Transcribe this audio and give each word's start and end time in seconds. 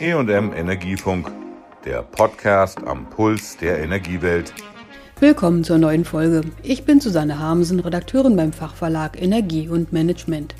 EM 0.00 0.52
Energiefunk, 0.52 1.28
der 1.84 2.02
Podcast 2.02 2.78
am 2.86 3.10
Puls 3.10 3.56
der 3.56 3.80
Energiewelt. 3.80 4.54
Willkommen 5.18 5.64
zur 5.64 5.78
neuen 5.78 6.04
Folge. 6.04 6.42
Ich 6.62 6.84
bin 6.84 7.00
Susanne 7.00 7.40
Harmsen, 7.40 7.80
Redakteurin 7.80 8.36
beim 8.36 8.52
Fachverlag 8.52 9.20
Energie 9.20 9.68
und 9.68 9.92
Management. 9.92 10.54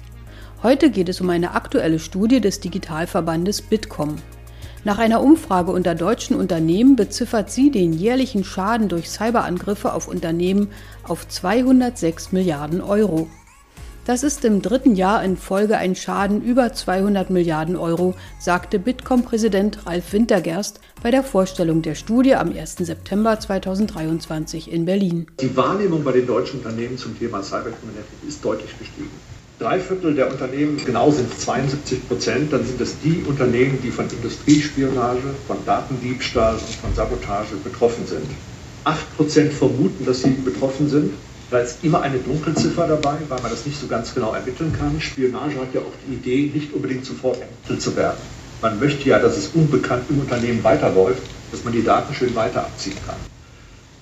Heute 0.64 0.91
geht 0.91 1.09
es 1.09 1.21
um 1.21 1.30
eine 1.30 1.55
aktuelle 1.55 2.01
Studie 2.01 2.41
des 2.41 2.59
Digitalverbandes 2.59 3.62
Bitkom. 3.62 4.16
Nach 4.82 4.98
einer 4.98 5.23
Umfrage 5.23 5.70
unter 5.70 5.95
deutschen 5.95 6.34
Unternehmen 6.34 6.96
beziffert 6.96 7.48
sie 7.52 7.70
den 7.70 7.93
jährlichen 7.93 8.43
Schaden 8.43 8.89
durch 8.89 9.09
Cyberangriffe 9.09 9.93
auf 9.93 10.09
Unternehmen 10.09 10.73
auf 11.05 11.29
206 11.29 12.32
Milliarden 12.32 12.80
Euro. 12.80 13.29
Das 14.09 14.22
ist 14.22 14.43
im 14.46 14.62
dritten 14.62 14.96
Jahr 14.96 15.22
in 15.22 15.36
Folge 15.36 15.77
ein 15.77 15.95
Schaden 15.95 16.40
über 16.40 16.72
200 16.72 17.29
Milliarden 17.29 17.76
Euro, 17.76 18.14
sagte 18.40 18.79
Bitkom-Präsident 18.79 19.85
Ralf 19.85 20.14
Wintergerst 20.14 20.80
bei 21.03 21.11
der 21.11 21.22
Vorstellung 21.22 21.82
der 21.82 21.94
Studie 21.94 22.35
am 22.35 22.50
1. 22.50 22.76
September 22.76 23.39
2023 23.39 24.72
in 24.72 24.86
Berlin. 24.86 25.26
Die 25.43 25.54
Wahrnehmung 25.54 26.04
bei 26.04 26.13
den 26.13 26.26
deutschen 26.26 26.61
Unternehmen 26.61 26.96
zum 26.96 27.18
Thema 27.18 27.43
Cyberkriminalität 27.43 28.26
ist 28.26 28.43
deutlich 28.43 28.71
gestiegen. 28.79 29.11
Drei 29.58 29.79
Viertel 29.79 30.14
der 30.14 30.30
Unternehmen, 30.30 30.82
genau 30.82 31.11
sind 31.11 31.38
72 31.38 32.08
Prozent, 32.08 32.50
dann 32.50 32.64
sind 32.64 32.80
es 32.80 32.98
die 33.00 33.22
Unternehmen, 33.28 33.78
die 33.83 33.91
von 33.91 34.08
Industriespionage, 34.08 35.34
von 35.47 35.58
Datendiebstahl 35.66 36.55
und 36.55 36.62
von 36.62 36.94
Sabotage 36.94 37.56
betroffen 37.62 38.06
sind. 38.06 38.30
Acht 38.84 39.14
Prozent 39.19 39.52
vermuten, 39.52 40.06
dass 40.06 40.22
sie 40.22 40.30
betroffen 40.30 40.88
sind 40.88 41.12
da 41.50 41.61
ist 41.61 41.78
immer 41.83 42.02
eine 42.02 42.19
Dunkelziffer 42.19 42.86
dabei, 42.86 43.16
weil 43.28 43.41
man 43.41 43.50
das 43.50 43.64
nicht 43.64 43.80
so 43.80 43.86
ganz 43.86 44.14
genau 44.14 44.34
ermitteln 44.34 44.72
kann. 44.72 45.00
Spionage 45.00 45.58
hat 45.58 45.72
ja 45.72 45.80
auch 45.80 45.94
die 46.06 46.14
Idee, 46.14 46.50
nicht 46.52 46.72
unbedingt 46.74 47.06
sofort 47.06 47.41
ermittelt 47.41 47.80
zu 47.80 47.97
werden. 47.97 48.19
Man 48.61 48.78
möchte 48.80 49.08
ja, 49.08 49.18
dass 49.18 49.36
es 49.36 49.48
unbekannt 49.55 50.05
im 50.10 50.20
Unternehmen 50.20 50.62
weiterläuft, 50.62 51.22
dass 51.50 51.64
man 51.64 51.72
die 51.72 51.82
Daten 51.82 52.12
schön 52.12 52.34
weiter 52.34 52.62
abziehen 52.62 52.96
kann. 53.06 53.16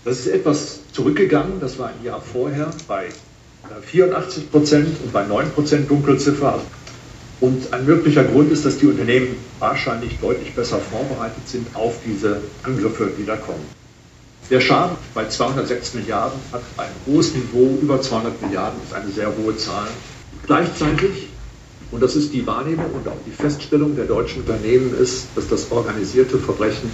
Das 0.05 0.21
ist 0.21 0.29
etwas 0.29 0.81
zurückgegangen, 0.93 1.61
das 1.61 1.79
war 1.79 1.89
ein 1.89 2.05
Jahr 2.05 2.21
vorher 2.21 2.71
bei 2.89 3.09
84 3.83 4.43
äh, 4.43 4.47
Prozent 4.47 4.97
und 5.03 5.13
bei 5.13 5.25
9 5.25 5.51
Prozent 5.51 5.91
Dunkelziffer. 5.91 6.61
Und 7.41 7.73
ein 7.73 7.85
möglicher 7.85 8.25
Grund 8.25 8.51
ist, 8.51 8.65
dass 8.65 8.79
die 8.79 8.87
Unternehmen 8.87 9.37
wahrscheinlich 9.59 10.19
deutlich 10.21 10.55
besser 10.55 10.79
vorbereitet 10.79 11.47
sind 11.47 11.67
auf 11.75 11.97
diese 12.07 12.41
Angriffe, 12.63 13.11
die 13.19 13.27
da 13.27 13.37
kommen. 13.37 13.65
Der 14.49 14.61
Schaden 14.61 14.97
bei 15.13 15.27
206 15.27 15.95
Milliarden 15.95 16.39
hat 16.53 16.63
ein 16.77 16.87
hohes 17.05 17.35
Niveau, 17.35 17.79
über 17.83 18.01
200 18.01 18.41
Milliarden 18.43 18.81
ist 18.85 18.95
eine 18.95 19.11
sehr 19.11 19.33
hohe 19.37 19.57
Zahl. 19.57 19.89
Gleichzeitig, 20.47 21.31
und 21.91 22.01
das 22.01 22.15
ist 22.15 22.33
die 22.33 22.47
Wahrnehmung 22.47 22.93
und 22.95 23.09
auch 23.09 23.19
die 23.27 23.33
Feststellung 23.33 23.97
der 23.97 24.05
deutschen 24.05 24.43
Unternehmen, 24.43 24.95
ist, 24.97 25.27
dass 25.35 25.49
das 25.49 25.73
organisierte 25.73 26.39
Verbrechen 26.39 26.93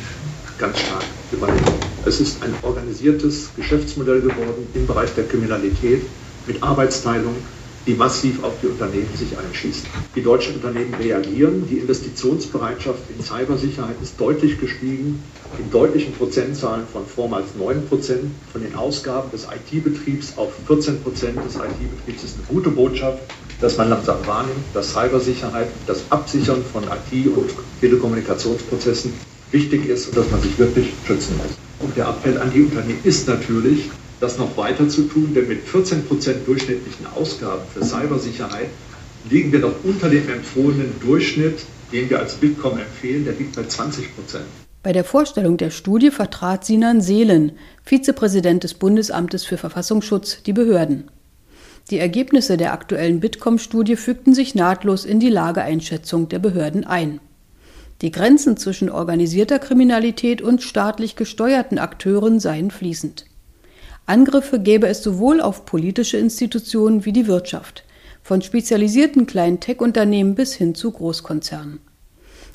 ganz 0.57 0.79
stark 0.81 1.05
übernimmt. 1.31 1.69
Es 2.07 2.21
ist 2.21 2.43
ein 2.43 2.55
organisiertes 2.63 3.51
Geschäftsmodell 3.55 4.23
geworden 4.23 4.67
im 4.73 4.87
Bereich 4.87 5.15
der 5.15 5.25
Kriminalität 5.25 6.01
mit 6.47 6.63
Arbeitsteilung, 6.63 7.37
die 7.87 7.95
massiv 7.95 8.43
auf 8.45 8.53
die 8.61 8.69
Unternehmen 8.69 9.15
sich 9.17 9.37
einschießen. 9.37 9.87
Die 10.15 10.23
deutschen 10.23 10.57
Unternehmen 10.57 10.95
reagieren. 10.95 11.65
Die 11.69 11.79
Investitionsbereitschaft 11.79 13.01
in 13.17 13.23
Cybersicherheit 13.23 13.97
ist 14.03 14.21
deutlich 14.21 14.61
gestiegen, 14.61 15.23
in 15.59 15.71
deutlichen 15.71 16.13
Prozentzahlen 16.15 16.87
von 16.87 17.07
vormals 17.07 17.55
9 17.59 17.87
Prozent 17.87 18.31
von 18.53 18.63
den 18.63 18.75
Ausgaben 18.75 19.31
des 19.31 19.47
IT-Betriebs 19.47 20.35
auf 20.37 20.53
14 20.67 21.03
Prozent 21.03 21.37
des 21.45 21.57
IT-Betriebs 21.57 22.25
ist 22.25 22.37
eine 22.37 22.47
gute 22.47 22.71
Botschaft, 22.71 23.19
dass 23.61 23.77
man 23.77 23.91
langsam 23.91 24.27
wahrnimmt, 24.27 24.65
dass 24.75 24.93
Cybersicherheit, 24.93 25.69
das 25.87 26.11
Absichern 26.11 26.63
von 26.73 26.85
IT- 26.85 27.29
und 27.29 27.51
Telekommunikationsprozessen 27.81 29.13
wichtig 29.51 29.89
ist 29.89 30.09
und 30.09 30.17
dass 30.17 30.31
man 30.31 30.41
sich 30.41 30.59
wirklich 30.59 30.87
schützen 31.07 31.37
muss. 31.37 31.59
Und 31.81 31.97
der 31.97 32.09
Appell 32.09 32.39
an 32.39 32.51
die 32.53 32.63
Unternehmen 32.63 33.01
ist 33.05 33.29
natürlich, 33.29 33.91
das 34.23 34.39
noch 34.39 34.57
weiter 34.57 34.89
zu 34.89 35.03
tun, 35.03 35.35
denn 35.35 35.49
mit 35.49 35.63
14 35.63 36.05
Prozent 36.05 36.47
durchschnittlichen 36.47 37.07
Ausgaben 37.17 37.63
für 37.75 37.85
Cybersicherheit 37.85 38.69
liegen 39.29 39.51
wir 39.51 39.59
noch 39.59 39.75
unter 39.83 40.09
dem 40.09 40.29
empfohlenen 40.29 40.95
Durchschnitt, 41.01 41.59
den 41.93 42.09
wir 42.09 42.21
als 42.21 42.35
Bitkom 42.35 42.79
empfehlen, 42.79 43.25
der 43.25 43.35
liegt 43.35 43.57
bei 43.57 43.65
20 43.65 44.15
Prozent. 44.15 44.45
Bei 44.85 44.93
der 44.93 45.05
Vorstellung 45.05 45.57
der 45.57 45.71
Studie 45.71 46.11
vertrat 46.11 46.65
Sinan 46.65 47.01
Seelen, 47.01 47.53
Vizepräsident 47.85 48.63
des 48.63 48.75
Bundesamtes 48.75 49.45
für 49.45 49.57
Verfassungsschutz, 49.57 50.43
die 50.45 50.53
Behörden. 50.53 51.11
Die 51.91 51.99
Ergebnisse 51.99 52.57
der 52.57 52.73
aktuellen 52.73 53.19
Bitkom-Studie 53.19 53.97
fügten 53.97 54.35
sich 54.35 54.55
nahtlos 54.55 55.05
in 55.05 55.19
die 55.19 55.31
Lageeinschätzung 55.31 56.29
der 56.29 56.39
Behörden 56.39 56.85
ein. 56.85 57.21
Die 58.03 58.13
Grenzen 58.13 58.57
zwischen 58.57 58.89
organisierter 58.89 59.59
Kriminalität 59.59 60.43
und 60.43 60.63
staatlich 60.63 61.17
gesteuerten 61.17 61.79
Akteuren 61.79 62.39
seien 62.39 62.71
fließend. 62.71 63.27
Angriffe 64.13 64.61
gäbe 64.61 64.89
es 64.89 65.03
sowohl 65.03 65.41
auf 65.41 65.65
politische 65.65 66.19
Institutionen 66.19 67.07
wie 67.07 67.15
die 67.15 67.27
Wirtschaft, 67.27 67.83
von 68.23 68.43
spezialisierten 68.43 69.27
kleinen 69.27 69.59
Tech-Unternehmen 69.59 70.35
bis 70.35 70.53
hin 70.53 70.75
zu 70.75 70.91
Großkonzernen. 70.91 71.81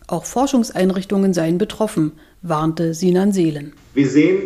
Auch 0.06 0.25
Forschungseinrichtungen 0.25 1.34
seien 1.34 1.57
betroffen, 1.57 2.12
warnte 2.44 2.94
Sinan 2.94 3.31
Seelen. 3.31 3.73
Wir 3.96 4.07
sehen, 4.07 4.38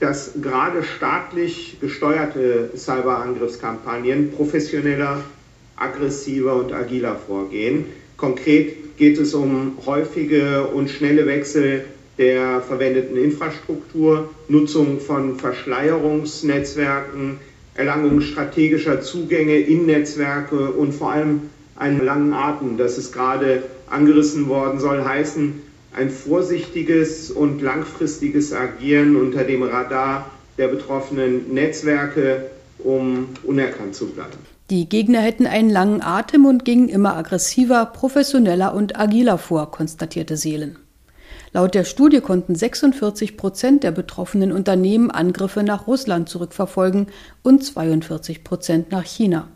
dass 0.00 0.32
gerade 0.42 0.82
staatlich 0.82 1.76
gesteuerte 1.80 2.72
Cyberangriffskampagnen 2.76 4.32
professioneller, 4.32 5.22
aggressiver 5.76 6.56
und 6.56 6.72
agiler 6.72 7.14
vorgehen. 7.14 7.84
Konkret 8.16 8.96
geht 8.96 9.20
es 9.20 9.34
um 9.34 9.78
häufige 9.86 10.66
und 10.66 10.90
schnelle 10.90 11.26
Wechsel 11.26 11.84
der 12.18 12.62
verwendeten 12.62 13.16
Infrastruktur, 13.16 14.30
Nutzung 14.48 15.00
von 15.00 15.38
Verschleierungsnetzwerken, 15.38 17.38
Erlangung 17.74 18.22
strategischer 18.22 19.02
Zugänge 19.02 19.58
in 19.58 19.86
Netzwerke 19.86 20.70
und 20.70 20.92
vor 20.92 21.12
allem 21.12 21.42
einen 21.76 22.04
langen 22.04 22.32
Atem. 22.32 22.78
Das 22.78 22.96
ist 22.96 23.12
gerade 23.12 23.62
angerissen 23.90 24.48
worden, 24.48 24.80
soll 24.80 25.04
heißen, 25.04 25.62
ein 25.94 26.10
vorsichtiges 26.10 27.30
und 27.30 27.62
langfristiges 27.62 28.52
Agieren 28.52 29.16
unter 29.16 29.44
dem 29.44 29.62
Radar 29.62 30.30
der 30.58 30.68
betroffenen 30.68 31.52
Netzwerke, 31.52 32.50
um 32.78 33.28
unerkannt 33.44 33.94
zu 33.94 34.06
bleiben. 34.06 34.38
Die 34.70 34.88
Gegner 34.88 35.20
hätten 35.20 35.46
einen 35.46 35.70
langen 35.70 36.02
Atem 36.02 36.44
und 36.44 36.64
gingen 36.64 36.88
immer 36.88 37.16
aggressiver, 37.16 37.86
professioneller 37.86 38.74
und 38.74 38.98
agiler 38.98 39.38
vor, 39.38 39.70
konstatierte 39.70 40.36
Seelen. 40.36 40.76
Laut 41.56 41.74
der 41.74 41.84
Studie 41.84 42.20
konnten 42.20 42.54
46 42.54 43.38
Prozent 43.38 43.82
der 43.82 43.90
betroffenen 43.90 44.52
Unternehmen 44.52 45.10
Angriffe 45.10 45.62
nach 45.62 45.86
Russland 45.86 46.28
zurückverfolgen 46.28 47.06
und 47.42 47.64
42 47.64 48.44
Prozent 48.44 48.92
nach 48.92 49.06
China. 49.06 49.48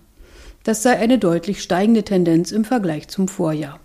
Das 0.64 0.82
sei 0.82 0.96
eine 0.96 1.18
deutlich 1.18 1.60
steigende 1.60 2.02
Tendenz 2.02 2.52
im 2.52 2.64
Vergleich 2.64 3.08
zum 3.08 3.28
Vorjahr. 3.28 3.80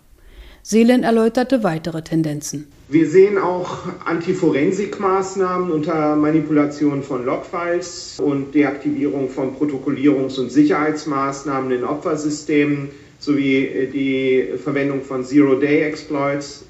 Seelen 0.64 1.04
erläuterte 1.04 1.66
weitere 1.66 2.04
Tendenzen. 2.04 2.70
Wir 2.88 3.10
sehen 3.10 3.38
auch 3.38 3.80
Antiforensikmaßnahmen 4.06 5.70
unter 5.70 6.16
Manipulation 6.16 7.04
von 7.04 7.26
Logfiles 7.26 8.22
und 8.22 8.56
Deaktivierung 8.56 9.28
von 9.28 9.58
Protokollierungs- 9.58 10.40
und 10.40 10.54
Sicherheitsmaßnahmen 10.54 11.70
in 11.70 11.84
Opfersystemen 11.84 12.92
sowie 13.20 13.90
die 13.92 14.58
Verwendung 14.58 15.02
von 15.02 15.26
Zero-Day-Exploits, 15.26 16.64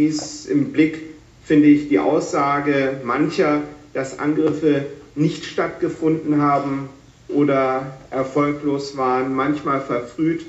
dies 0.00 0.46
im 0.46 0.72
Blick 0.72 1.02
finde 1.44 1.68
ich 1.68 1.88
die 1.88 1.98
Aussage 1.98 3.00
mancher, 3.04 3.62
dass 3.92 4.18
Angriffe 4.18 4.86
nicht 5.14 5.44
stattgefunden 5.44 6.40
haben 6.40 6.88
oder 7.28 7.98
erfolglos 8.10 8.96
waren, 8.96 9.34
manchmal 9.34 9.80
verfrüht, 9.80 10.46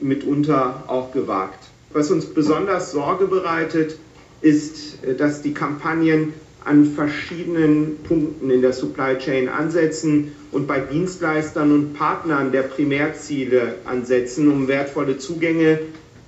mitunter 0.00 0.84
auch 0.88 1.12
gewagt. 1.12 1.58
Was 1.92 2.10
uns 2.10 2.26
besonders 2.26 2.92
Sorge 2.92 3.26
bereitet, 3.26 3.96
ist, 4.40 4.98
dass 5.18 5.42
die 5.42 5.54
Kampagnen 5.54 6.32
an 6.64 6.84
verschiedenen 6.84 7.98
Punkten 8.02 8.50
in 8.50 8.62
der 8.62 8.72
Supply 8.72 9.18
Chain 9.18 9.48
ansetzen 9.48 10.32
und 10.52 10.66
bei 10.66 10.80
Dienstleistern 10.80 11.72
und 11.72 11.94
Partnern 11.94 12.52
der 12.52 12.62
Primärziele 12.62 13.76
ansetzen, 13.84 14.48
um 14.48 14.68
wertvolle 14.68 15.18
Zugänge 15.18 15.78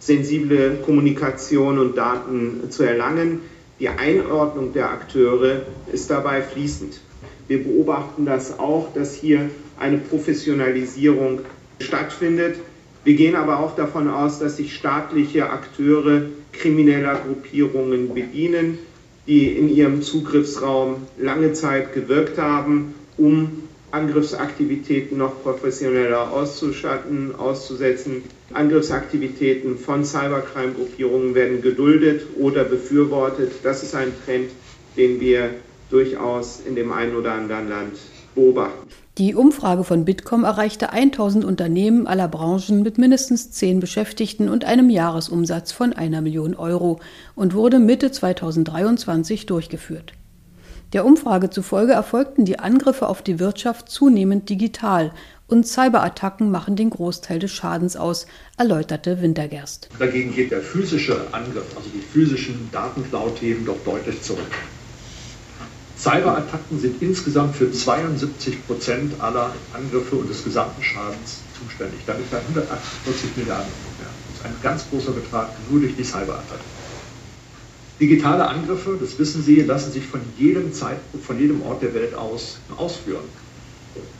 sensible 0.04 0.78
Kommunikation 0.84 1.78
und 1.78 1.96
Daten 1.96 2.70
zu 2.70 2.82
erlangen. 2.82 3.40
Die 3.78 3.88
Einordnung 3.88 4.72
der 4.72 4.90
Akteure 4.90 5.62
ist 5.92 6.10
dabei 6.10 6.42
fließend. 6.42 7.00
Wir 7.46 7.62
beobachten 7.62 8.26
das 8.26 8.58
auch, 8.58 8.92
dass 8.94 9.14
hier 9.14 9.50
eine 9.78 9.98
Professionalisierung 9.98 11.40
stattfindet. 11.78 12.56
Wir 13.04 13.14
gehen 13.14 13.36
aber 13.36 13.60
auch 13.60 13.76
davon 13.76 14.08
aus, 14.08 14.38
dass 14.38 14.56
sich 14.56 14.74
staatliche 14.74 15.50
Akteure 15.50 16.22
krimineller 16.52 17.20
Gruppierungen 17.26 18.12
bedienen, 18.12 18.78
die 19.26 19.46
in 19.46 19.68
ihrem 19.68 20.02
Zugriffsraum 20.02 20.96
lange 21.18 21.52
Zeit 21.52 21.94
gewirkt 21.94 22.38
haben, 22.38 22.94
um 23.16 23.62
Angriffsaktivitäten 23.92 25.18
noch 25.18 25.42
professioneller 25.42 26.32
auszustatten, 26.32 27.34
auszusetzen. 27.36 28.22
Angriffsaktivitäten 28.52 29.78
von 29.78 30.04
Cybercrime-Gruppierungen 30.04 31.34
werden 31.34 31.62
geduldet 31.62 32.22
oder 32.38 32.64
befürwortet. 32.64 33.52
Das 33.62 33.82
ist 33.82 33.94
ein 33.94 34.12
Trend, 34.24 34.50
den 34.96 35.20
wir 35.20 35.50
durchaus 35.90 36.60
in 36.66 36.74
dem 36.74 36.90
einen 36.90 37.14
oder 37.14 37.32
anderen 37.32 37.68
Land 37.68 37.98
beobachten. 38.34 38.88
Die 39.18 39.34
Umfrage 39.34 39.84
von 39.84 40.06
Bitkom 40.06 40.44
erreichte 40.44 40.90
1000 40.90 41.44
Unternehmen 41.44 42.06
aller 42.06 42.28
Branchen 42.28 42.82
mit 42.82 42.96
mindestens 42.96 43.50
10 43.50 43.78
Beschäftigten 43.78 44.48
und 44.48 44.64
einem 44.64 44.88
Jahresumsatz 44.88 45.70
von 45.70 45.92
einer 45.92 46.22
Million 46.22 46.54
Euro 46.54 46.98
und 47.34 47.52
wurde 47.52 47.78
Mitte 47.78 48.10
2023 48.10 49.44
durchgeführt. 49.44 50.14
Der 50.92 51.06
Umfrage 51.06 51.48
zufolge 51.48 51.92
erfolgten 51.92 52.44
die 52.44 52.58
Angriffe 52.58 53.08
auf 53.08 53.22
die 53.22 53.38
Wirtschaft 53.38 53.88
zunehmend 53.88 54.50
digital 54.50 55.12
und 55.48 55.66
Cyberattacken 55.66 56.50
machen 56.50 56.76
den 56.76 56.90
Großteil 56.90 57.38
des 57.38 57.50
Schadens 57.50 57.96
aus, 57.96 58.26
erläuterte 58.58 59.22
Wintergerst. 59.22 59.88
Dagegen 59.98 60.34
geht 60.34 60.50
der 60.50 60.60
physische 60.60 61.28
Angriff, 61.32 61.64
also 61.76 61.88
die 61.94 62.00
physischen 62.00 62.68
Datenklau-Themen, 62.72 63.64
doch 63.64 63.78
deutlich 63.86 64.20
zurück. 64.20 64.44
Cyberattacken 65.96 66.78
sind 66.78 67.00
insgesamt 67.00 67.56
für 67.56 67.72
72 67.72 68.66
Prozent 68.66 69.14
aller 69.18 69.50
Angriffe 69.72 70.16
und 70.16 70.28
des 70.28 70.44
gesamten 70.44 70.82
Schadens 70.82 71.40
zuständig. 71.58 72.00
Damit 72.06 72.30
bei 72.30 72.38
148 72.38 73.36
Milliarden 73.38 73.68
ungefähr. 73.86 74.12
Das 74.28 74.40
ist 74.40 74.44
ein 74.44 74.62
ganz 74.62 74.90
großer 74.90 75.12
Betrag 75.12 75.48
nur 75.70 75.80
durch 75.80 75.96
die 75.96 76.04
Cyberattacken. 76.04 76.81
Digitale 78.02 78.48
Angriffe, 78.48 78.96
das 79.00 79.16
wissen 79.20 79.44
Sie, 79.44 79.60
lassen 79.60 79.92
sich 79.92 80.04
von 80.04 80.20
jedem 80.36 80.72
Zeitpunkt, 80.72 81.24
von 81.24 81.38
jedem 81.38 81.62
Ort 81.62 81.82
der 81.82 81.94
Welt 81.94 82.14
aus 82.14 82.56
ausführen. 82.76 83.22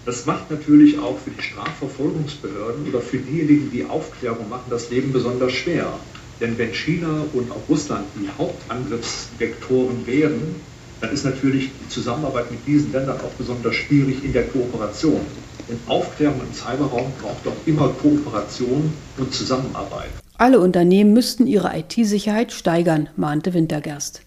Das 0.07 0.25
macht 0.25 0.53
natürlich 0.53 1.01
auch 1.01 1.19
für 1.19 1.31
die 1.31 1.43
Strafverfolgungsbehörden 1.43 2.87
oder 2.89 3.01
für 3.01 3.17
diejenigen, 3.17 3.73
die 3.73 3.85
Aufklärung 3.85 4.49
machen, 4.49 4.71
das 4.71 4.91
Leben 4.91 5.13
besonders 5.13 5.51
schwer. 5.51 5.93
Denn 6.41 6.57
wenn 6.59 6.73
China 6.73 7.25
und 7.33 7.51
auch 7.51 7.69
Russland 7.69 8.07
die 8.15 8.29
Hauptangriffsvektoren 8.39 10.07
wären, 10.07 10.55
dann 11.01 11.11
ist 11.11 11.25
natürlich 11.25 11.71
die 11.83 11.89
Zusammenarbeit 11.89 12.53
mit 12.53 12.65
diesen 12.65 12.93
Ländern 12.93 13.19
auch 13.21 13.33
besonders 13.37 13.75
schwierig 13.75 14.23
in 14.23 14.33
der 14.33 14.45
Kooperation. 14.45 15.23
Denn 15.69 15.81
Aufklärung 15.89 16.41
im 16.41 16.55
Cyberraum 16.55 17.11
braucht 17.21 17.49
auch 17.49 17.67
immer 17.67 17.89
Kooperation 18.01 18.93
und 19.19 19.35
Zusammenarbeit. 19.35 20.22
Alle 20.43 20.59
Unternehmen 20.59 21.13
müssten 21.13 21.47
ihre 21.47 21.71
IT-Sicherheit 21.79 22.51
steigern, 22.51 23.09
mahnte 23.15 23.55
Wintergerst. 23.55 24.23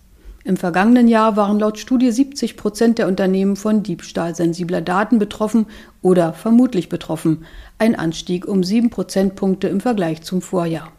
Im 0.45 0.55
vergangenen 0.55 1.09
Jahr 1.09 1.35
waren 1.35 1.59
laut 1.59 1.77
Studie 1.77 2.09
70 2.09 2.55
Prozent 2.55 2.99
der 2.99 3.09
Unternehmen 3.09 3.57
von 3.57 3.83
Diebstahl 3.83 4.33
sensibler 4.33 4.79
Daten 4.79 5.19
betroffen 5.19 5.65
oder 6.01 6.31
vermutlich 6.31 6.87
betroffen, 6.87 7.43
ein 7.79 7.95
Anstieg 7.95 8.47
um 8.47 8.63
sieben 8.63 8.89
Prozentpunkte 8.91 9.67
im 9.67 9.81
Vergleich 9.81 10.21
zum 10.21 10.41
Vorjahr. 10.41 10.93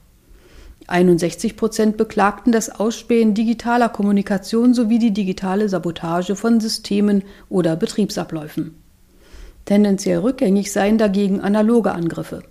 61 0.87 1.57
Prozent 1.57 1.97
beklagten 1.97 2.53
das 2.53 2.69
Ausspähen 2.69 3.33
digitaler 3.33 3.89
Kommunikation 3.89 4.75
sowie 4.75 4.99
die 4.99 5.15
digitale 5.15 5.71
Sabotage 5.71 6.37
von 6.37 6.61
Systemen 6.61 7.23
oder 7.49 7.75
Betriebsabläufen. 7.75 8.75
Tendenziell 9.65 10.19
rückgängig 10.19 10.71
seien 10.73 10.99
dagegen 10.99 11.41
analoge 11.41 11.93
Angriffe. 11.93 12.43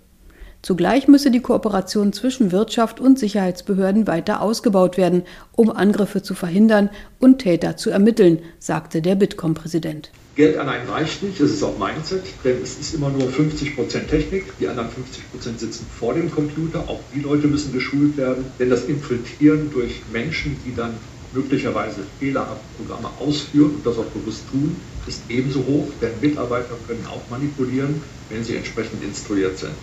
Zugleich 0.65 1.07
müsse 1.07 1.29
die 1.29 1.41
Kooperation 1.41 2.12
zwischen 2.12 2.51
Wirtschaft 2.51 3.00
und 3.00 3.19
Sicherheitsbehörden 3.19 4.07
weiter 4.07 4.41
ausgebaut 4.41 4.97
werden, 4.97 5.21
um 5.51 5.69
Angriffe 5.69 6.23
zu 6.23 6.33
verhindern 6.33 6.89
und 7.19 7.38
Täter 7.38 7.77
zu 7.77 7.91
ermitteln, 7.91 8.39
sagte 8.57 9.03
der 9.03 9.13
Bitkom-Präsident. 9.13 10.09
Geld 10.33 10.57
allein 10.57 10.89
reicht 10.89 11.21
nicht, 11.21 11.39
es 11.39 11.51
ist 11.51 11.62
auch 11.62 11.77
Mindset, 11.77 12.23
denn 12.44 12.63
es 12.63 12.79
ist 12.79 12.95
immer 12.95 13.12
nur 13.12 13.29
50% 13.29 14.07
Technik, 14.09 14.57
die 14.59 14.67
anderen 14.67 14.88
50% 14.88 15.59
sitzen 15.59 15.85
vor 16.00 16.15
dem 16.15 16.31
Computer, 16.31 16.79
auch 16.88 17.01
die 17.13 17.19
Leute 17.19 17.45
müssen 17.45 17.71
geschult 17.71 18.17
werden, 18.17 18.44
denn 18.57 18.71
das 18.71 18.85
Infiltrieren 18.85 19.69
durch 19.71 20.01
Menschen, 20.12 20.57
die 20.65 20.73
dann 20.73 20.97
möglicherweise 21.31 21.97
fehlerhafte 22.17 22.65
Programme 22.77 23.12
ausführen 23.19 23.75
und 23.75 23.85
das 23.85 24.00
auch 24.00 24.06
bewusst 24.06 24.41
tun, 24.50 24.75
ist 25.06 25.21
ebenso 25.29 25.59
hoch, 25.59 25.89
denn 26.01 26.09
Mitarbeiter 26.21 26.75
können 26.88 27.06
auch 27.06 27.21
manipulieren, 27.29 28.01
wenn 28.31 28.44
sie 28.44 28.56
entsprechend 28.56 29.03
instruiert 29.03 29.59
sind. 29.59 29.75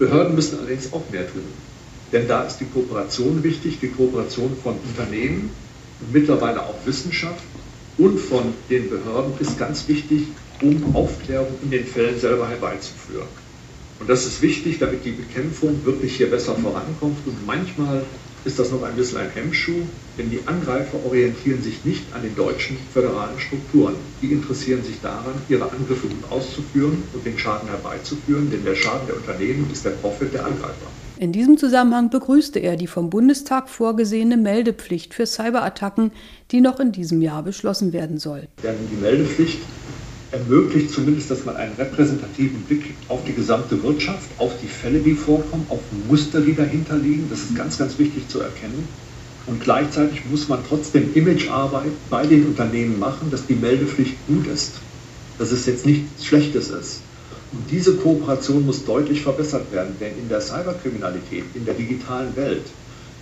Behörden 0.00 0.34
müssen 0.34 0.58
allerdings 0.58 0.92
auch 0.92 1.02
mehr 1.12 1.30
tun, 1.30 1.44
denn 2.10 2.26
da 2.26 2.44
ist 2.44 2.58
die 2.58 2.64
Kooperation 2.64 3.44
wichtig, 3.44 3.78
die 3.80 3.88
Kooperation 3.88 4.56
von 4.62 4.74
Unternehmen 4.88 5.50
und 6.00 6.12
mittlerweile 6.12 6.62
auch 6.62 6.86
Wissenschaft 6.86 7.44
und 7.98 8.18
von 8.18 8.54
den 8.70 8.88
Behörden 8.88 9.34
ist 9.40 9.58
ganz 9.58 9.86
wichtig, 9.88 10.22
um 10.62 10.96
Aufklärung 10.96 11.54
in 11.62 11.70
den 11.70 11.84
Fällen 11.84 12.18
selber 12.18 12.48
herbeizuführen. 12.48 13.28
Und 13.98 14.08
das 14.08 14.24
ist 14.24 14.40
wichtig, 14.40 14.78
damit 14.78 15.04
die 15.04 15.10
Bekämpfung 15.10 15.84
wirklich 15.84 16.16
hier 16.16 16.30
besser 16.30 16.54
vorankommt. 16.54 17.18
Und 17.26 17.46
manchmal 17.46 18.02
ist 18.44 18.58
das 18.58 18.70
noch 18.70 18.82
ein 18.82 18.94
bisschen 18.94 19.18
ein 19.18 19.30
Hemmschuh, 19.30 19.82
denn 20.18 20.30
die 20.30 20.40
Angreifer 20.46 20.98
orientieren 21.04 21.62
sich 21.62 21.84
nicht 21.84 22.04
an 22.14 22.22
den 22.22 22.34
deutschen 22.34 22.76
föderalen 22.92 23.38
Strukturen. 23.38 23.94
Die 24.22 24.32
interessieren 24.32 24.82
sich 24.82 25.00
daran, 25.00 25.34
ihre 25.48 25.64
Angriffe 25.70 26.08
gut 26.08 26.30
auszuführen 26.30 27.02
und 27.12 27.24
den 27.24 27.38
Schaden 27.38 27.68
herbeizuführen, 27.68 28.50
denn 28.50 28.64
der 28.64 28.74
Schaden 28.74 29.06
der 29.06 29.16
Unternehmen 29.16 29.68
ist 29.72 29.84
der 29.84 29.90
Profit 29.90 30.32
der 30.34 30.44
Angreifer. 30.46 30.86
In 31.18 31.32
diesem 31.32 31.58
Zusammenhang 31.58 32.08
begrüßte 32.08 32.60
er 32.60 32.76
die 32.76 32.86
vom 32.86 33.10
Bundestag 33.10 33.68
vorgesehene 33.68 34.38
Meldepflicht 34.38 35.12
für 35.12 35.26
Cyberattacken, 35.26 36.12
die 36.50 36.62
noch 36.62 36.80
in 36.80 36.92
diesem 36.92 37.20
Jahr 37.20 37.42
beschlossen 37.42 37.92
werden 37.92 38.16
soll. 38.16 38.48
Denn 38.62 38.76
die 38.90 38.96
Meldepflicht 38.96 39.58
ermöglicht 40.32 40.90
zumindest, 40.92 41.30
dass 41.30 41.44
man 41.44 41.56
einen 41.56 41.74
repräsentativen 41.74 42.62
Blick 42.62 42.94
auf 43.08 43.24
die 43.24 43.32
gesamte 43.32 43.82
Wirtschaft, 43.82 44.28
auf 44.38 44.52
die 44.62 44.68
Fälle, 44.68 45.00
die 45.00 45.14
vorkommen, 45.14 45.66
auf 45.68 45.80
Muster, 46.08 46.40
die 46.40 46.54
dahinter 46.54 46.96
liegen. 46.96 47.26
Das 47.30 47.40
ist 47.40 47.56
ganz, 47.56 47.78
ganz 47.78 47.98
wichtig 47.98 48.28
zu 48.28 48.40
erkennen. 48.40 48.88
Und 49.46 49.60
gleichzeitig 49.60 50.22
muss 50.30 50.48
man 50.48 50.60
trotzdem 50.68 51.10
Imagearbeit 51.14 51.90
bei 52.08 52.26
den 52.26 52.46
Unternehmen 52.46 52.98
machen, 52.98 53.30
dass 53.30 53.46
die 53.46 53.54
Meldepflicht 53.54 54.14
gut 54.28 54.46
ist, 54.46 54.74
dass 55.38 55.50
es 55.50 55.66
jetzt 55.66 55.86
nichts 55.86 56.24
Schlechtes 56.24 56.70
ist. 56.70 57.00
Und 57.52 57.68
diese 57.68 57.94
Kooperation 57.96 58.64
muss 58.64 58.84
deutlich 58.84 59.22
verbessert 59.22 59.72
werden, 59.72 59.96
denn 59.98 60.16
in 60.16 60.28
der 60.28 60.40
Cyberkriminalität, 60.40 61.44
in 61.54 61.64
der 61.64 61.74
digitalen 61.74 62.36
Welt, 62.36 62.62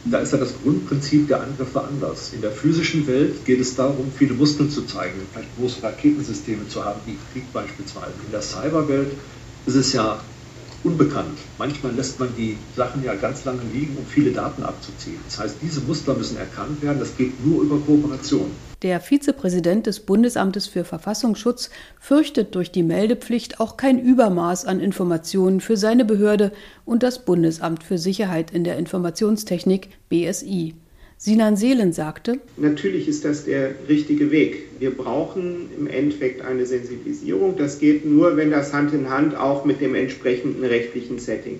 da 0.05 0.19
ist 0.19 0.33
ja 0.33 0.39
das 0.39 0.55
Grundprinzip 0.63 1.29
der 1.29 1.43
Angriffe 1.43 1.83
anders. 1.83 2.33
In 2.33 2.41
der 2.41 2.53
physischen 2.53 3.07
Welt 3.07 3.45
geht 3.45 3.61
es 3.61 3.75
darum, 3.75 4.11
viele 4.17 4.35
Muskeln 4.35 4.71
zu 4.71 4.83
zeigen, 4.83 5.21
vielleicht 5.33 5.57
große 5.59 5.83
Raketensysteme 5.83 6.69
zu 6.69 6.85
haben, 6.85 7.01
wie 7.07 7.17
Krieg 7.33 7.53
beispielsweise. 7.53 8.13
In 8.25 8.31
der 8.31 8.43
Cyberwelt 8.43 9.13
ist 9.67 9.75
es 9.75 9.93
ja 9.93 10.21
unbekannt. 10.85 11.39
Manchmal 11.59 11.93
lässt 11.95 12.21
man 12.21 12.29
die 12.37 12.57
Sachen 12.77 13.05
ja 13.05 13.15
ganz 13.15 13.45
lange 13.45 13.63
liegen, 13.73 13.97
um 13.97 14.07
viele 14.07 14.31
Daten 14.31 14.63
abzuziehen. 14.63 15.19
Das 15.27 15.39
heißt, 15.39 15.57
diese 15.61 15.81
Muster 15.81 16.15
müssen 16.15 16.37
erkannt 16.37 16.81
werden. 16.83 17.01
Das 17.01 17.17
geht 17.17 17.45
nur 17.45 17.63
über 17.63 17.79
Kooperation. 17.79 18.51
Der 18.83 19.01
Vizepräsident 19.01 19.89
des 19.89 19.99
Bundesamtes 19.99 20.69
für 20.69 20.85
Verfassungsschutz 20.85 21.71
fürchtet 21.99 22.55
durch 22.55 22.71
die 22.71 22.85
Meldepflicht 22.85 23.59
auch 23.59 23.77
kein 23.77 24.01
Übermaß 24.01 24.67
an 24.67 24.79
Informationen 24.79 25.61
für 25.61 25.77
seine 25.77 26.05
Behörde 26.05 26.53
und 26.85 27.03
das 27.03 27.25
Bundesamt 27.25 27.83
für 27.83 27.99
Sicherheit 27.99 28.53
in 28.53 28.63
der 28.63 28.79
Informationstechnik 28.79 29.89
BSI. 30.09 30.75
Sinan 31.17 31.57
Seelen 31.57 31.93
sagte, 31.93 32.39
Natürlich 32.57 33.09
ist 33.09 33.25
das 33.25 33.45
der 33.45 33.71
richtige 33.89 34.31
Weg. 34.31 34.69
Wir 34.79 34.97
brauchen 34.97 35.69
im 35.77 35.89
Endeffekt 35.89 36.45
eine 36.45 36.65
Sensibilisierung. 36.65 37.57
Das 37.57 37.81
geht 37.81 38.05
nur, 38.07 38.37
wenn 38.37 38.53
das 38.53 38.73
Hand 38.73 38.95
in 38.95 39.11
Hand 39.11 39.37
auch 39.37 39.65
mit 39.65 39.81
dem 39.81 39.97
entsprechenden 39.97 40.65
rechtlichen 40.65 41.19
Setting 41.19 41.59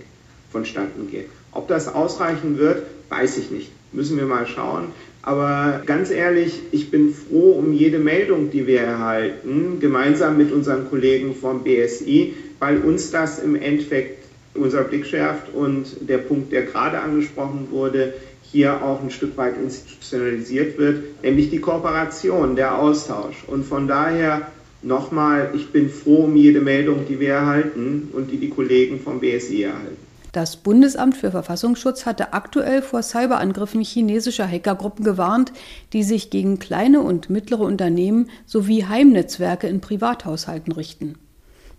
vonstatten 0.53 1.11
geht. 1.11 1.27
Ob 1.51 1.67
das 1.67 1.89
ausreichen 1.93 2.59
wird, 2.59 2.85
weiß 3.09 3.39
ich 3.39 3.51
nicht. 3.51 3.73
Müssen 3.93 4.19
wir 4.19 4.27
mal 4.27 4.47
schauen. 4.47 4.89
Aber 5.23 5.83
ganz 5.85 6.11
ehrlich, 6.11 6.61
ich 6.73 6.91
bin 6.91 7.13
froh 7.13 7.53
um 7.53 7.73
jede 7.73 7.99
Meldung, 7.99 8.51
die 8.51 8.67
wir 8.67 8.81
erhalten, 8.81 9.79
gemeinsam 9.81 10.39
mit 10.39 10.53
unseren 10.53 10.89
Kollegen 10.89 11.35
vom 11.35 11.65
BSI, 11.65 12.35
weil 12.59 12.79
uns 12.79 13.11
das 13.11 13.39
im 13.39 13.55
Endeffekt 13.55 14.25
unser 14.55 14.85
Blick 14.85 15.07
schärft 15.07 15.55
und 15.55 16.09
der 16.09 16.19
Punkt, 16.19 16.53
der 16.53 16.63
gerade 16.63 16.99
angesprochen 16.99 17.69
wurde, 17.71 18.15
hier 18.51 18.83
auch 18.83 19.03
ein 19.03 19.11
Stück 19.11 19.37
weit 19.37 19.55
institutionalisiert 19.63 20.79
wird, 20.79 21.23
nämlich 21.23 21.51
die 21.51 21.61
Kooperation, 21.61 22.57
der 22.57 22.79
Austausch. 22.79 23.45
Und 23.47 23.65
von 23.67 23.87
daher 23.87 24.51
nochmal, 24.83 25.51
ich 25.55 25.71
bin 25.71 25.91
froh 25.91 26.25
um 26.25 26.37
jede 26.37 26.61
Meldung, 26.61 27.05
die 27.07 27.21
wir 27.21 27.35
erhalten 27.35 28.09
und 28.13 28.31
die 28.31 28.39
die 28.39 28.49
Kollegen 28.49 29.01
vom 29.01 29.21
BSI 29.21 29.65
erhalten. 29.65 30.08
Das 30.33 30.57
Bundesamt 30.57 31.17
für 31.17 31.31
Verfassungsschutz 31.31 32.05
hatte 32.05 32.35
aktuell 32.35 32.83
vor 32.83 33.03
Cyberangriffen 33.03 33.81
chinesischer 33.81 34.47
Hackergruppen 34.47 35.05
gewarnt, 35.05 35.53
die 35.93 36.03
sich 36.03 36.29
gegen 36.29 36.59
kleine 36.59 37.01
und 37.01 37.31
mittlere 37.31 37.63
Unternehmen 37.63 38.29
sowie 38.45 38.85
Heimnetzwerke 38.85 39.69
in 39.69 39.81
Privathaushalten 39.81 40.73
richten. 40.73 41.15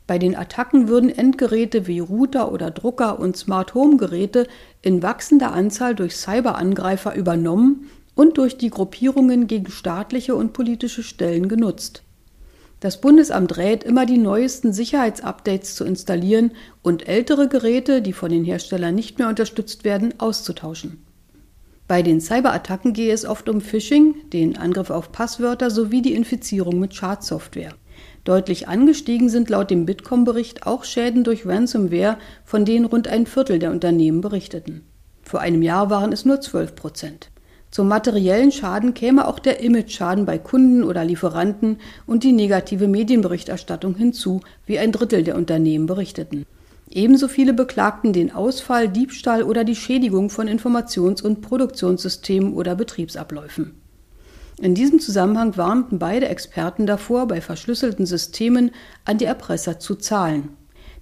Bei 0.07 0.17
den 0.17 0.35
Attacken 0.35 0.87
würden 0.87 1.11
Endgeräte 1.11 1.85
wie 1.85 1.99
Router 1.99 2.51
oder 2.51 2.71
Drucker 2.71 3.19
und 3.19 3.37
Smart 3.37 3.75
Home 3.75 3.97
Geräte 3.97 4.47
in 4.81 5.03
wachsender 5.03 5.51
Anzahl 5.53 5.93
durch 5.93 6.15
Cyberangreifer 6.15 7.13
übernommen 7.13 7.91
und 8.15 8.39
durch 8.39 8.57
die 8.57 8.71
Gruppierungen 8.71 9.45
gegen 9.45 9.69
staatliche 9.69 10.33
und 10.33 10.53
politische 10.53 11.03
Stellen 11.03 11.47
genutzt. 11.47 12.01
Das 12.79 13.01
Bundesamt 13.01 13.57
rät, 13.57 13.83
immer 13.83 14.05
die 14.05 14.17
neuesten 14.17 14.71
Sicherheitsupdates 14.71 15.75
zu 15.75 15.83
installieren 15.83 16.51
und 16.81 17.07
ältere 17.07 17.49
Geräte, 17.49 18.01
die 18.01 18.13
von 18.13 18.31
den 18.31 18.45
Herstellern 18.45 18.95
nicht 18.95 19.19
mehr 19.19 19.27
unterstützt 19.27 19.83
werden, 19.83 20.13
auszutauschen. 20.17 21.03
Bei 21.89 22.03
den 22.03 22.21
Cyberattacken 22.21 22.93
gehe 22.93 23.11
es 23.11 23.25
oft 23.25 23.49
um 23.49 23.61
Phishing, 23.61 24.29
den 24.29 24.55
Angriff 24.57 24.91
auf 24.91 25.11
Passwörter 25.11 25.71
sowie 25.71 26.01
die 26.01 26.13
Infizierung 26.13 26.79
mit 26.79 26.93
Schadsoftware. 26.93 27.73
Deutlich 28.23 28.67
angestiegen 28.67 29.27
sind 29.27 29.49
laut 29.49 29.71
dem 29.71 29.85
Bitkom-Bericht 29.85 30.67
auch 30.67 30.83
Schäden 30.83 31.23
durch 31.23 31.45
Ransomware, 31.45 32.17
von 32.45 32.63
denen 32.63 32.85
rund 32.85 33.07
ein 33.07 33.25
Viertel 33.25 33.59
der 33.59 33.71
Unternehmen 33.71 34.21
berichteten. 34.21 34.85
Vor 35.23 35.41
einem 35.41 35.63
Jahr 35.63 35.89
waren 35.89 36.13
es 36.13 36.25
nur 36.25 36.39
12 36.39 36.75
Prozent. 36.75 37.31
Zum 37.71 37.87
materiellen 37.87 38.51
Schaden 38.51 38.95
käme 38.95 39.27
auch 39.27 39.37
der 39.37 39.59
Image-Schaden 39.61 40.25
bei 40.25 40.39
Kunden 40.39 40.83
oder 40.83 41.05
Lieferanten 41.05 41.77
und 42.07 42.23
die 42.23 42.31
negative 42.31 42.87
Medienberichterstattung 42.87 43.95
hinzu, 43.95 44.41
wie 44.65 44.79
ein 44.79 44.91
Drittel 44.91 45.23
der 45.23 45.35
Unternehmen 45.35 45.85
berichteten. 45.85 46.45
Ebenso 46.89 47.27
viele 47.27 47.53
beklagten 47.53 48.13
den 48.13 48.33
Ausfall, 48.33 48.89
Diebstahl 48.89 49.43
oder 49.43 49.63
die 49.63 49.75
Schädigung 49.75 50.31
von 50.31 50.47
Informations- 50.47 51.21
und 51.21 51.41
Produktionssystemen 51.41 52.53
oder 52.53 52.73
Betriebsabläufen. 52.73 53.75
In 54.59 54.73
diesem 54.73 54.99
Zusammenhang 54.99 55.55
warnten 55.55 55.99
beide 55.99 56.27
Experten 56.27 56.87
davor, 56.87 57.27
bei 57.27 57.39
verschlüsselten 57.39 58.07
Systemen 58.07 58.71
an 59.05 59.19
die 59.19 59.25
Erpresser 59.25 59.79
zu 59.79 59.95
zahlen. 59.95 60.49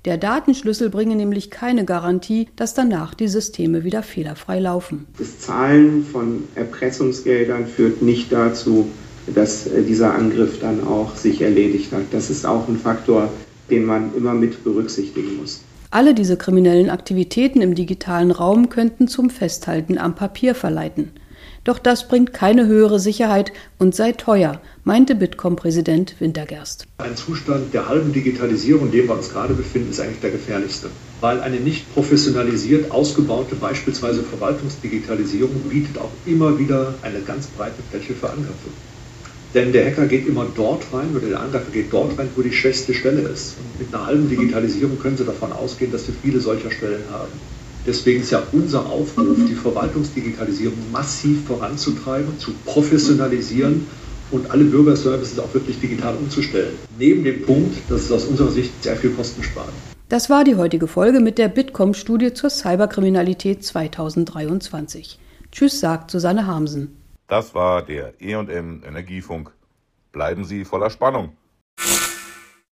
Der 0.06 0.18
Datenschlüssel 0.18 0.89
bringe 0.89 1.16
nämlich 1.16 1.50
keine 1.50 1.86
Garantie, 1.86 2.48
dass 2.56 2.74
danach 2.74 3.13
die 3.13 3.27
Systeme 3.27 3.84
wieder 3.84 4.04
fehlerfrei 4.04 4.60
laufen. 4.60 5.06
Das 5.18 5.39
Zahlen 5.39 6.06
von 6.06 6.44
Erpressungsgeldern 6.56 7.68
führt 7.68 8.01
nicht 8.01 8.32
dazu, 8.32 8.88
dass 9.34 9.68
äh, 9.68 9.84
dieser 9.84 10.13
Angriff 10.16 10.60
dann 10.60 10.86
auch 10.86 11.16
sich 11.16 11.42
erledigt 11.42 11.92
hat. 11.92 12.04
Das 12.12 12.30
ist 12.30 12.46
auch 12.46 12.68
ein 12.68 12.77
Faktor, 12.77 13.30
den 13.70 13.86
man 13.86 14.16
immer 14.16 14.34
mit 14.34 14.63
berücksichtigen 14.63 15.38
muss. 15.38 15.62
Alle 15.89 16.13
diese 16.13 16.38
kriminellen 16.38 16.89
Aktivitäten 16.89 17.62
im 17.62 17.74
digitalen 17.74 18.32
Raum 18.32 18.70
könnten 18.70 19.08
zum 19.08 19.30
Festhalten 19.30 19.98
am 19.98 20.16
Papier 20.16 20.54
verleiten. 20.54 21.12
Doch 21.68 21.80
das 21.80 22.08
bringt 22.08 22.32
keine 22.32 22.66
höhere 22.66 22.98
Sicherheit 22.98 23.52
und 23.78 23.94
sei 23.94 24.14
teuer, 24.14 24.62
meinte 24.86 25.16
Bitkom-Präsident 25.16 26.16
Wintergerst. 26.22 26.88
Ein 27.00 27.18
Zustand 27.18 27.74
der 27.74 27.90
halben 27.90 28.14
Digitalisierung, 28.14 28.86
in 28.86 28.92
dem 28.94 29.08
wir 29.10 29.16
uns 29.16 29.34
gerade 29.34 29.54
befinden, 29.54 29.90
ist 29.90 30.00
eigentlich 30.00 30.22
der 30.22 30.32
gefährlichste. 30.32 30.90
Weil 31.20 31.42
eine 31.42 31.58
nicht 31.58 31.94
professionalisiert 31.94 32.90
ausgebaute, 32.90 33.56
beispielsweise 33.56 34.24
Verwaltungsdigitalisierung, 34.24 35.60
bietet 35.70 35.98
auch 35.98 36.12
immer 36.26 36.58
wieder 36.58 36.94
eine 37.02 37.20
ganz 37.20 37.48
breite 37.48 37.84
Fläche 37.92 38.14
für 38.14 38.30
Angriffe. 38.30 38.70
Denn 39.54 39.74
der 39.74 39.88
Hacker 39.88 40.06
geht 40.06 40.26
immer 40.26 40.48
dort 40.56 40.84
rein 40.94 41.14
oder 41.14 41.28
der 41.28 41.42
Angreifer 41.42 41.72
geht 41.74 41.92
dort 41.92 42.18
rein, 42.18 42.30
wo 42.38 42.44
die 42.44 42.54
schwächste 42.54 42.94
Stelle 42.94 43.24
ist. 43.24 43.58
Und 43.58 43.80
mit 43.80 43.94
einer 43.94 44.06
halben 44.06 44.30
Digitalisierung 44.30 44.98
können 45.00 45.18
Sie 45.18 45.26
davon 45.26 45.52
ausgehen, 45.52 45.92
dass 45.92 46.08
wir 46.08 46.16
viele 46.24 46.40
solcher 46.40 46.72
Stellen 46.72 47.04
haben. 47.12 47.57
Deswegen 47.88 48.20
ist 48.20 48.32
ja 48.32 48.44
unser 48.51 48.86
Aufruf, 48.86 49.38
die 49.48 49.56
Verwaltungsdigitalisierung 49.56 50.91
massiv 50.91 51.48
voranzutreiben, 51.48 52.38
zu 52.38 52.51
professionalisieren 52.65 53.88
und 54.29 54.51
alle 54.51 54.65
Bürgerservices 54.65 55.39
auch 55.39 55.53
wirklich 55.53 55.79
digital 55.79 56.17
umzustellen. 56.17 56.75
Neben 57.00 57.24
dem 57.24 57.46
Punkt, 57.46 57.77
dass 57.89 58.01
es 58.01 58.12
aus 58.12 58.25
unserer 58.25 58.51
Sicht 58.51 58.84
sehr 58.84 58.98
viel 58.98 59.12
Kosten 59.12 59.41
spart. 59.41 59.72
Das 60.10 60.29
war 60.29 60.44
die 60.44 60.58
heutige 60.58 60.88
Folge 60.88 61.22
mit 61.22 61.38
der 61.38 61.48
Bitkom-Studie 61.48 62.34
zur 62.34 62.50
Cyberkriminalität 62.50 63.63
2023. 63.63 65.17
Tschüss, 65.53 65.79
sagt 65.79 66.12
Susanne 66.12 66.46
Hamsen. 66.46 66.98
Das 67.29 67.56
war 67.56 67.86
der 67.86 68.13
EM 68.22 68.84
Energiefunk. 68.86 69.51
Bleiben 70.12 70.44
Sie 70.44 70.65
voller 70.65 70.89
Spannung. 70.89 71.38